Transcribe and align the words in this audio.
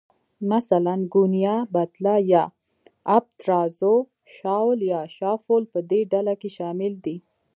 مثلاً، 0.51 0.95
ګونیا، 1.13 1.55
بتله 1.73 2.15
یا 2.31 2.43
آبترازو، 3.17 3.95
شاول 4.35 4.79
یا 4.93 5.01
شافول 5.17 5.63
په 5.73 5.79
دې 5.89 6.01
ډله 6.11 6.33
کې 6.41 6.49
شامل 6.57 6.93
دي. 7.05 7.17